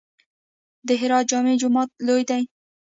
د 0.87 0.89
هرات 1.01 1.25
جامع 1.31 1.53
جومات 1.61 1.89
لوی 2.07 2.23
دی 2.29 2.41